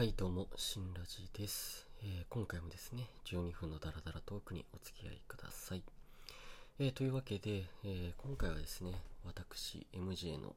[0.00, 5.82] はい、どうも、新ラジです、えー今回もですね、12分のダラダラトークにお付き合いください。
[6.78, 8.94] えーというわけで、えー今回はですね、
[9.26, 10.56] 私、MJ の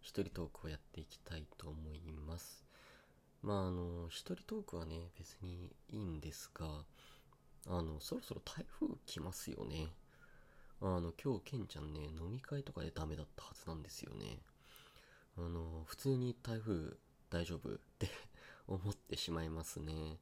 [0.00, 2.64] 一人トークをやっていきたいと思います。
[3.42, 6.84] まあ、あの、一人トークはね、別にいいんですが、
[7.66, 9.88] あの、そろそろ台風来ますよね。
[10.80, 14.38] あの、今日、ケンちゃんね、飲み会とかでダメだったはずなんですよね。
[15.36, 16.92] あの、普通に台風
[17.28, 17.74] 大丈夫？
[17.74, 18.08] って
[18.68, 20.18] 思ってしまいますね。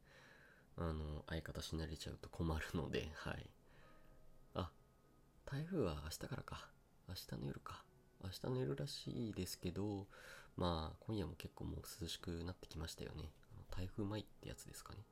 [0.77, 3.51] あの、相方しなれちゃうと困るので、 はい。
[4.55, 4.71] あ、
[5.45, 6.71] 台風は明日からか。
[7.09, 7.85] 明日の夜か。
[8.23, 10.07] 明日の夜らしいですけど、
[10.57, 13.33] まあ、今夜も結構もう涼しくなってきましたよね。
[13.71, 15.05] 台風前ってやつですかね。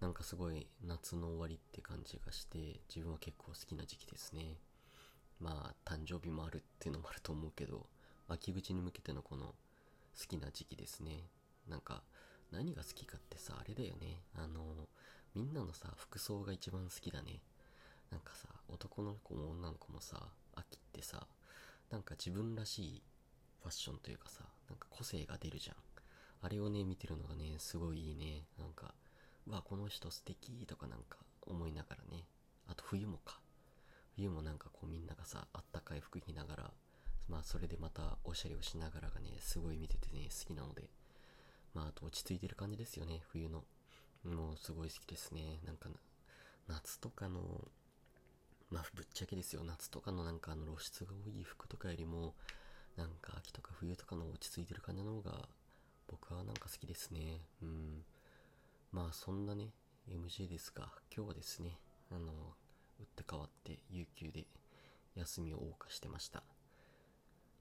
[0.00, 4.58] なんかすごい夏の終わりって感じがして、自分は結構好きな時期ですね。
[5.38, 7.88] まあ、誕生日もあるっていうのもあると思うけど、
[8.28, 11.24] 秋口に向けてのこの好きな時期ですね。
[11.68, 12.02] なんか、
[12.52, 14.20] 何が好きかってさ、あれだよね。
[14.34, 14.88] あの、
[15.34, 17.40] みんなのさ、服装が一番好きだね。
[18.10, 21.26] なんかさ、男の子も女の子もさ、秋ってさ、
[21.90, 23.02] なんか自分らしい
[23.62, 25.76] ファッションというかさ、なんか個性が出るじゃん。
[26.42, 28.44] あれをね、見てるのがね、すごいいいね。
[28.58, 28.94] なんか、
[29.46, 31.16] うわ、この人素敵とかなんか
[31.46, 32.24] 思いながらね。
[32.68, 33.40] あと冬もか。
[34.14, 36.70] 冬もなんかこうみんながさ、あったかい服着ながら、
[37.28, 40.90] まあそれでまたおしゃれをしながらがね、すごい見ててね、好きなので。
[41.74, 43.64] まああと落ち着いてる感じですよね、冬の。
[44.24, 45.60] もうすごい好きですね。
[45.66, 45.88] なんか、
[46.68, 47.40] 夏とかの、
[48.70, 52.34] まあぶっちゃけですよ、夏とかのなんかあの露出が多い服とかよりも、
[52.96, 55.48] なんか秋とか冬とかの落ち着いてる感じの方が、
[56.08, 57.40] 僕はなんか好きですね。
[57.62, 58.04] うん。
[58.92, 59.70] まあそんなね、
[60.08, 61.78] MJ ですが、今日はですね、
[62.10, 62.32] あの、
[63.00, 64.46] 打って変わって有給で
[65.16, 66.42] 休みを謳歌してました。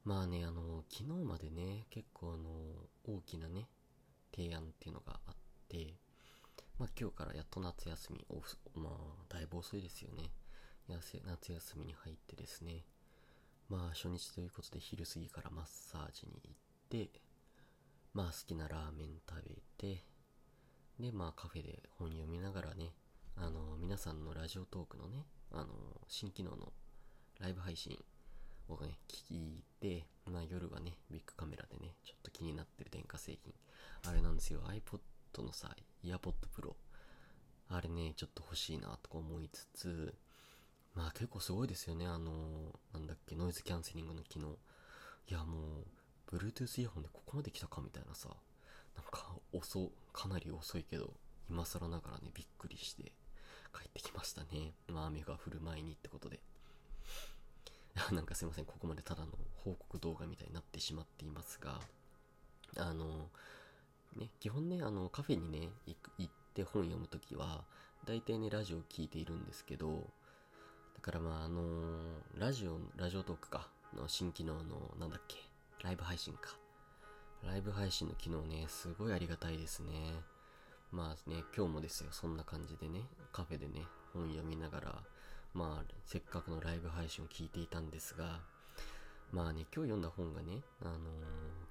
[0.03, 2.49] まあね、あの、昨日までね、結構あの、
[3.05, 3.67] 大きなね、
[4.35, 5.35] 提案っていうのがあっ
[5.67, 5.95] て、
[6.77, 10.31] まあ今日からやっと夏休み、オフまあ、だいぶ遅いですよね。
[10.87, 12.83] 夏休みに入ってですね、
[13.69, 16.55] まあ初日ということで昼過ぎからマッサージに行っ
[16.89, 17.19] て、
[18.13, 20.03] まあ好きなラーメン食べて、
[20.99, 22.93] で、まあカフェで本読みながらね、
[23.35, 25.67] あの、皆さんのラジオトークのね、あの、
[26.07, 26.73] 新機能の
[27.39, 27.97] ライブ配信
[28.75, 33.53] をね、聞いて、まあ夜はね、ビッグカメラでね、ちょっと気になってる電化製品。
[34.07, 36.75] あれなんですよ、iPod のさ、イヤポッドプロ。
[37.69, 40.13] あれね、ちょっと欲しいなとか思いつつ、
[40.93, 44.57] まあ結構すごいですよね、あの、なんだっけ、ノイズキャンセリングの機能。
[45.29, 45.85] いやも
[46.31, 48.29] う、Bluetooth イヤホンでここまで来たかみたいなさ、
[48.95, 51.13] なんか遅、かなり遅いけど、
[51.49, 53.11] 今更ながらね、びっくりして
[53.73, 54.73] 帰ってきましたね。
[54.87, 56.39] まあ雨が降る前にってことで。
[58.11, 61.79] なんかすいません、ここまでただの報告動画みたいになってしまっていますが、
[62.77, 63.29] あの、
[64.15, 67.65] ね、基本ね、あの、カフェにね、行って本読むときは、
[68.05, 70.09] 大体ね、ラジオ聞いているんですけど、
[70.95, 75.37] だからまあ、あのラジオ、ラジオトークか、の新機能の、なんだっけ、
[75.83, 76.57] ライブ配信か。
[77.43, 79.91] ライブ配信の機能ね、すごいありがたいですね。
[80.91, 85.03] まあね、今日もですよ、そんな感じでね、カフェでね、本読みながら、
[85.53, 88.39] まあ、せっかくのライブ配信を聞いていたんですが、
[89.31, 90.97] まあね、今日読んだ本がね、あのー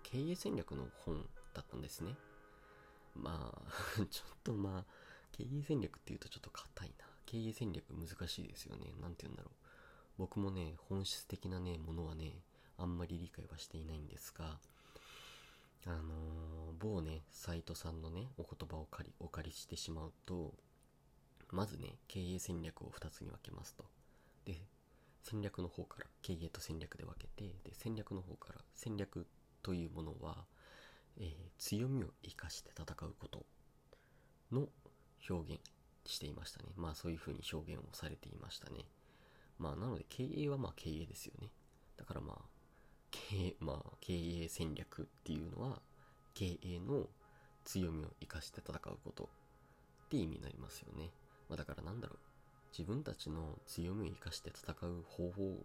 [0.03, 1.25] 経営戦略の本
[1.55, 2.17] だったんですね。
[3.15, 3.63] まあ、
[4.11, 4.85] ちょっとまあ、
[5.31, 7.05] 経営戦略っていうとちょっと硬いな。
[7.27, 8.93] 経営戦略難しいですよね。
[9.01, 9.55] なんて言うんだろう。
[10.19, 12.43] 僕もね、本質的なね、ものはね、
[12.77, 14.59] あんまり理解はしていないんですが、
[15.87, 20.55] あのー某ね、サイトさんのね、お言葉を借り、お借りしてしまうと、
[21.55, 23.85] まずね、経営戦略を2つに分けますと。
[24.45, 24.61] で、
[25.23, 29.27] 戦略の方から経営と戦略で分けて、で、戦略の方から戦略
[29.63, 30.45] というものは、
[31.19, 33.45] えー強みを生かして戦うこと
[34.51, 34.69] の
[35.29, 35.61] 表現
[36.07, 36.71] していましたね。
[36.77, 38.87] まあそういう風に表現をされていましたね。
[39.59, 41.51] まあなので経営はまあ経営ですよね。
[41.99, 42.37] だからまあ、
[43.11, 45.83] 経営、まあ経営戦略っていうのは、
[46.33, 47.09] 経営の
[47.65, 51.11] 強みを生かして戦うことって意味になりますよね。
[51.51, 52.19] まあだからなんだろう。
[52.71, 55.57] 自分たちの強みを生かして戦う方法、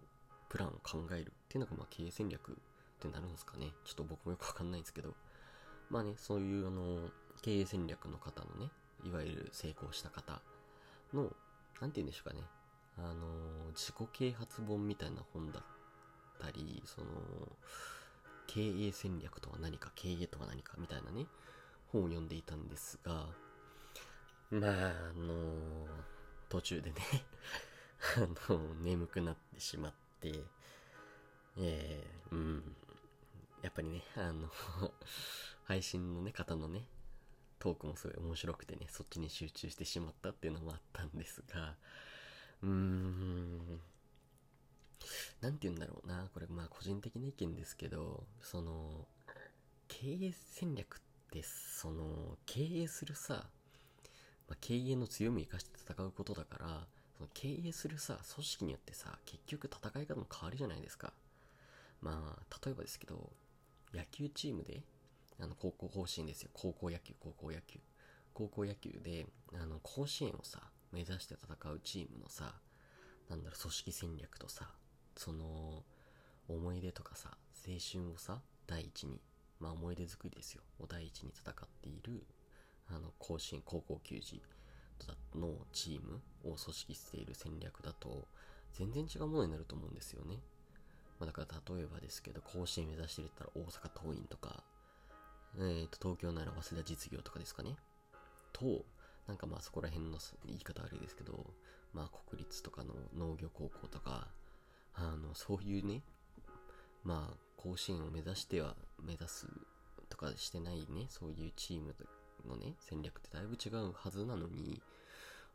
[0.49, 2.55] プランを考えるっていうのがまあ経営戦略っ
[2.99, 3.71] てなるんですかね。
[3.85, 5.13] ちょっと僕もよくわかんないんですけど。
[5.91, 7.09] まあね、そういうあの、
[7.43, 8.71] 経営戦略の方のね、
[9.03, 10.41] いわゆる成功した方
[11.13, 11.31] の、
[11.79, 12.41] なんて言うんでしょうかね。
[12.97, 15.63] あの、自己啓発本みたいな本だっ
[16.39, 17.07] たり、その、
[18.47, 21.27] 経営戦略とは何か、経営とは何かみたいなね、
[21.91, 23.27] 本を読んでいたんですが、
[24.51, 25.87] まあ、あの、
[26.49, 26.95] 途中でね、
[28.47, 30.43] あの、眠くなってしまって、
[31.57, 32.75] えー、うん、
[33.63, 34.51] やっぱりね、あの、
[35.65, 36.87] 配信のね、方のね、
[37.57, 41.75] トークもすごい面白くてね、そっちに集中してしまったっていうのもあったんですが、
[42.61, 43.81] うーん、
[45.41, 49.07] なんて言うんだろうな、これまあ個人的な意見ですけど、その、
[49.87, 50.99] 経営戦略っ
[51.31, 53.49] て、その、経営するさ、
[54.47, 56.87] まあ、経営の強みを生かして戦うことだから、
[57.17, 61.13] その経営するさ、組織によってさ、結局戦い方も変わるじゃないですか。
[62.01, 63.31] まあ、例えばですけど、
[63.93, 64.83] 野球チームで、
[65.39, 66.49] あの、高校甲子園ですよ。
[66.53, 67.79] 高校野球、高校野球。
[68.33, 70.59] 高校野球で、あの、甲子園をさ、
[70.91, 72.53] 目指して戦うチームのさ、
[73.29, 74.69] なんだろう、組織戦略とさ、
[75.15, 75.83] その、
[76.47, 77.37] 思い出とかさ、
[77.67, 79.21] 青春をさ、第一に、
[79.59, 80.61] まあ思い出作りですよ。
[80.79, 82.23] を第一に戦っている、
[82.89, 84.41] あの、甲子園、高校球児
[85.35, 88.27] のチームを組織している戦略だと、
[88.73, 90.39] 全然違うものになると思うんですよね。
[91.19, 94.63] まあだから例えばですけど、甲子園目指してるったら大阪桐蔭とか、
[95.57, 97.75] えー、と東京なら早稲田実業とかですかね。
[98.51, 98.85] と、
[99.27, 101.45] なんかまあそこら辺の言い方悪いですけど、
[101.93, 104.27] まあ国立とかの農業高校とか、
[104.93, 106.01] あの、そういうね、
[107.03, 109.47] まあ甲子園を目指しては目指す
[110.09, 111.95] とかしてないね、そういうチーム
[112.45, 114.81] のね、戦略ってだいぶ違うはずなのに、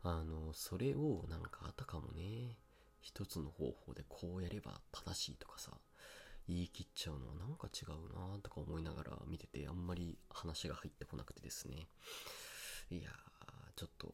[0.03, 2.57] あの、それをなんかあたかもね、
[3.01, 5.71] 一つの方法でこうやれば正しいとかさ、
[6.47, 11.87] 言い切っちゃうのはなんか違うなとか思いながら見ててあんまり話が入ってこなくてですね。
[12.89, 13.13] いやー、
[13.75, 14.13] ちょっと、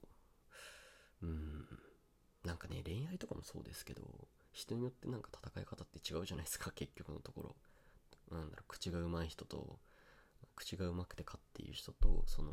[1.23, 1.65] うーん、
[2.43, 4.01] なんかね、恋愛とかもそうですけど、
[4.51, 7.55] 人によってなんか戦い方って違うじゃないですか、結局のところ。
[8.31, 9.79] なんだろう、口が上手い人と、
[10.57, 12.51] 口が上手くて勝っている人と、その、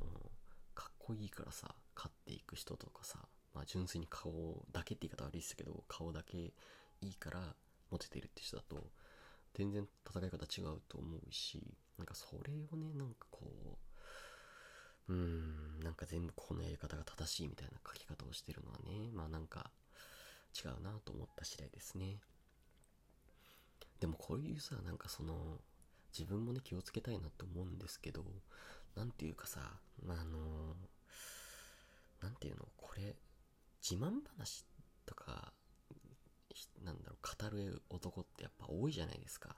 [0.74, 3.18] かっこいいからさ、勝っていく人とかさ、
[3.54, 6.52] まあ純粋に顔だけって言い方悪いですけど、顔だけい
[7.00, 7.56] いから
[7.90, 8.90] モテてるって人だと、
[9.54, 11.62] 全然戦い方違うと思うし、
[11.96, 13.78] なんかそれをね、なんかこ
[15.08, 19.70] う、うーん、なんか全部このやり方が正しいみたいな書き方をしてるのはね、まあなんか
[20.54, 22.18] 違うなと思った次第ですね。
[24.00, 25.60] でもこういうさ、なんかその、
[26.16, 28.24] 自分もね気をつけたいなって思うんですけど、
[28.94, 29.60] なんていうかさ、
[30.06, 30.76] あの、
[32.22, 33.16] なんていうの、これ、
[33.82, 34.64] 自慢話
[35.04, 35.52] とか、
[36.82, 39.56] なんだろう、語る男ってやっぱ多いじゃないですか。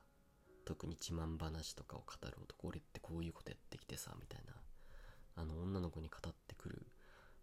[0.65, 4.55] 特に自慢話とかを語る男、俺ってこういうことやってきてさ、みたいな。
[5.37, 6.87] あの、女の子に語ってくる。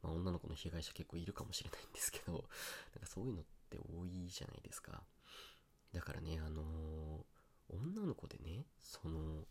[0.02, 2.48] まあ、女の子の被害者結構いるかもしれないんですけど、なんか
[3.06, 5.04] そういうのって多いじゃないですか。
[5.94, 7.33] だからね、あのー、
[7.76, 9.46] 女の子でね、その、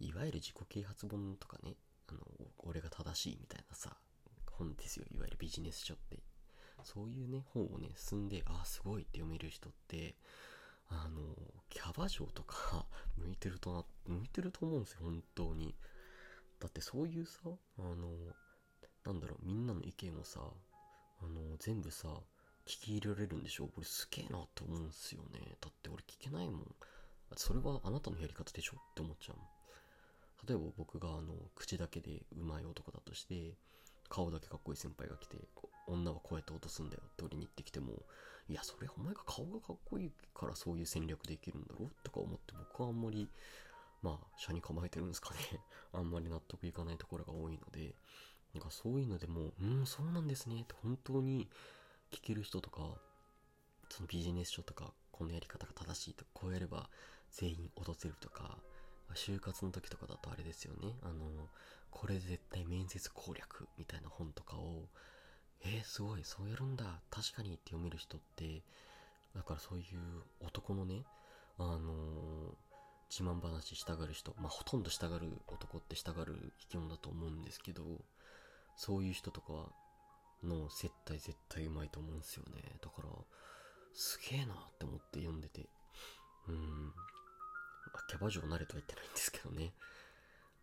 [0.00, 1.76] いわゆる自己啓発本とかね、
[2.08, 2.20] あの、
[2.58, 3.96] 俺が正しいみたいなさ、
[4.50, 5.06] 本ですよ。
[5.10, 6.18] いわゆるビジネス書って。
[6.82, 10.14] そういうね、本をね、進んで、ああ、すごいって読める人って、
[10.88, 11.34] あの、
[11.70, 12.86] キャバ嬢とか
[13.16, 15.74] 向いてるとな、向いてると思うんですよ、本当に。
[16.60, 17.40] だってそういうさ、
[17.78, 18.34] あの、
[19.04, 20.40] なんだろう、みんなの意見をさ、
[21.20, 22.08] あの、全部さ、
[22.66, 25.56] 聞き入れられるんでしょ俺すげえなって思うんすよね。
[25.60, 26.76] だって俺聞けないもん。
[27.36, 28.76] それはあなたのやり方でしょ？
[28.76, 29.36] って思っちゃう。
[30.46, 33.56] 例えば僕があの、口だけで上手い男だとして、
[34.08, 35.38] 顔だけかっこいい先輩が来て、
[35.86, 38.04] 女はこうやって落とすんだよって俺に言ってきても、
[38.48, 41.86] いや、それお前が顔がかっこいいからそういう戦略できるんだろ？
[41.86, 43.28] うとか思って僕はあんまり、
[44.02, 45.40] まあ、車に構えてるんですかね。
[45.92, 47.94] あんまり納得いかないところが多いので、
[48.52, 51.48] なんかそういうのでも、うん、そうなんですねって本当に
[52.10, 53.00] 聞ける人とか、
[53.88, 56.88] そのビジネス書とか、このやり方が正しいと、こうやれば
[57.30, 58.58] 全員落とせるとか、
[59.14, 60.96] 就活の時とかだとあれですよね。
[61.02, 61.48] あの、
[61.92, 64.88] これ絶対面接攻略みたいな本とかを、
[65.62, 68.62] えー、すごい、そうやるんだ、確かにって読める人って、
[69.36, 69.84] だからそういう
[70.40, 71.04] 男のね、
[71.58, 72.54] あのー、
[73.08, 77.84] 自慢話したがる人、まあ、ほとんどしたがる男ってしたがる生き物だと思うんですけど、
[78.76, 79.70] そういう人とか
[80.42, 82.62] の接待絶対うまいと思うんですよね。
[82.82, 83.08] だから、
[83.94, 85.68] すげえなって思って読んでて。
[86.48, 86.86] うん。
[86.86, 89.72] まあ、キャバ嬢なれとは言ってないんですけどね。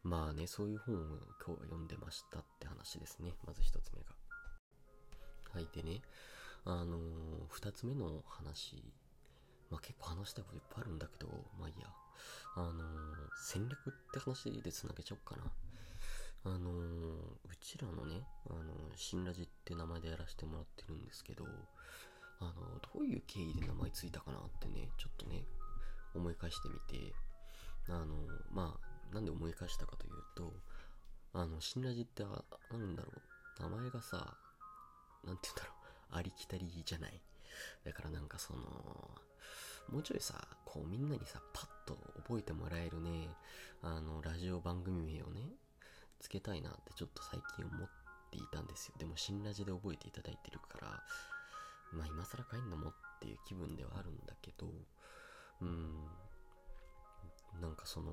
[0.03, 0.97] まあね、そういう本を
[1.45, 3.33] 今日は読んでましたって話ですね。
[3.45, 4.09] まず一つ目が。
[5.53, 6.01] はい、でね、
[6.65, 6.99] あのー、
[7.49, 8.83] 二つ目の話。
[9.69, 11.87] まあ結構話したこといっぱいあるんだけど、まあいいや。
[12.55, 12.73] あのー、
[13.41, 15.51] 戦略って話で繋げちゃおうかな。
[16.43, 21.45] あのー、うちらのね、あのー、新ラジって名前でやらせてもらってるんですけど、
[22.41, 22.53] あの、
[22.93, 25.45] どういう経緯で名前ついたかなってね、ちょっとね、
[26.13, 27.13] 思い返してみて、
[27.87, 28.15] あの
[28.51, 28.77] ま
[29.11, 30.53] あ、なんで思い返したかというと、
[31.33, 32.29] あの、新ラジって、な
[32.77, 33.11] んだろ
[33.59, 34.37] う、名前がさ、
[35.23, 35.71] なんて言うんだろ
[36.13, 37.21] う、ありきたりじゃない。
[37.85, 38.59] だからなんかその、
[39.89, 43.29] もうちょいさ、こうみんなにさ、パッと覚えてもらえるね、
[43.81, 45.41] あの、ラジオ番組名をね、
[46.19, 47.89] つけたいなってちょっと最近思っ
[48.31, 48.93] ていたんですよ。
[48.97, 51.03] でも新ラジで覚えていただいてるから、
[51.91, 54.67] まあ今更帰んのもっていう気分ではあるんだけど、
[55.61, 56.07] うん、
[57.61, 58.11] なんかその、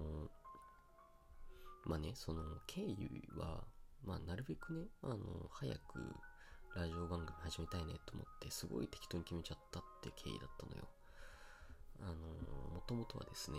[1.85, 3.65] まあね、その経緯は、
[4.05, 5.17] まあなるべくね、あの、
[5.51, 5.79] 早く
[6.77, 10.89] ラジオ番組始めたいねと思って、すごい適当に決めちゃったって経緯だったのよ。
[12.01, 12.15] あの、
[12.75, 13.59] もともとはですね、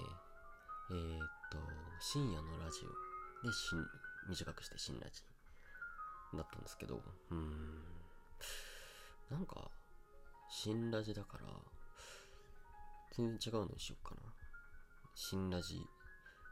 [0.92, 1.58] えー、っと、
[2.00, 3.10] 深夜のラジオ。
[3.46, 3.86] で、しん、
[4.28, 5.24] 短くして新ラジ
[6.36, 7.84] だったんですけど、うーん、
[9.30, 9.70] なんか、
[10.50, 11.46] 新ラジだから、
[13.16, 14.22] 全然違うのにしようかな。
[15.14, 15.82] 新ラジ、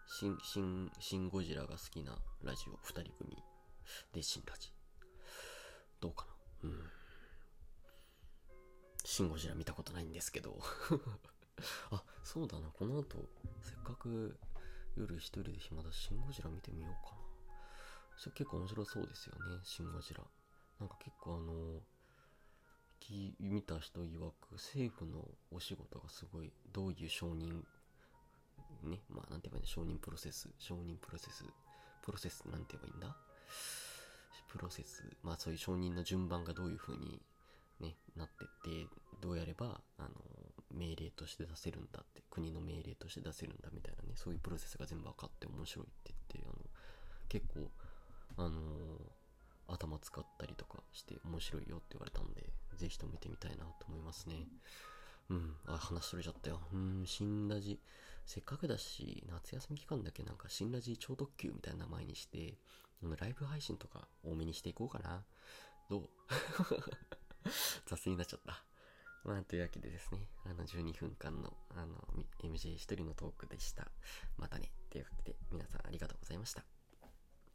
[0.08, 3.36] 新、新、新ゴジラが好きなラジオ二人組
[4.13, 4.72] で新ラジ。
[6.00, 6.25] どうか
[6.63, 6.80] なうん。
[9.04, 10.60] 新ゴジラ見たことないんですけど
[11.92, 12.70] あ、そうだな。
[12.70, 13.30] この後、
[13.62, 14.38] せっかく
[14.96, 17.22] 夜一人で暇だし、シンゴジラ見てみようかな。
[18.18, 20.24] それ結構面白そうですよね、シンゴジラ。
[20.80, 21.82] なんか結構あの、
[23.39, 27.63] 見た人曰く政府のお仕事がすごい、どういう承認、
[28.84, 31.44] ね、まあなんて言えばいいんだ、承認プロセス、承認プロセス、
[32.04, 33.16] プロセスなんて言えばいいんだ？
[34.50, 37.22] プロセス、まあそういう承認の順番がどういう風に
[37.80, 38.88] ね、なってって、
[39.22, 40.10] どうやれば、あの、
[40.74, 46.58] 命令として出せるんだって、国の命令として出せるんだみたいなね、そういうプロセスが全部分かって面白いって言って、あの、
[47.30, 47.72] 結構、
[48.38, 49.00] あの、
[49.67, 54.47] 頭使ったりとかして面白いよって言われたんで、ぜひとも見てみたいなと思いますね。
[55.29, 56.62] うん、あ、話それちゃったよ。
[56.74, 57.79] うん、新ラジ。
[58.25, 62.57] せっかくだし、夏休み期間だけなんか新ラジ超特急みたいな名前にして、
[63.19, 65.24] ライブ配信とか多めにしていこうかな。
[65.89, 66.09] どう？
[67.86, 68.63] 雑になっちゃった。
[69.24, 71.95] まあ、というわけでですね、あの、12分間の、あの、
[72.43, 73.91] MJ 一人のトークでした。
[74.38, 74.71] またね。
[74.89, 76.76] というわけで、皆さんありがとうございました。